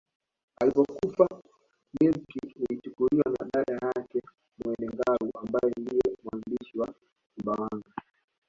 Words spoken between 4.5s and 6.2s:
Mwene Ngalu ambaye ndiye